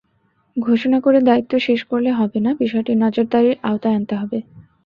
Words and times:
ঘোষণা 0.57 0.97
করে 1.05 1.19
দায়িত্ব 1.21 1.53
শেষ 1.67 1.81
করলে 1.91 2.11
হবে 2.19 2.37
না, 2.45 2.51
বিষয়টি 2.61 2.91
নজরদারির 3.03 3.57
আওতায় 3.63 3.97
আনতে 3.97 4.13
হবে। 4.21 4.37